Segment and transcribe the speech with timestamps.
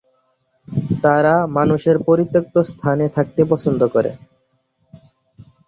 [1.03, 4.11] তারা মানুষের পরিত্যক্ত স্থানে থাকতে পছন্দ করে।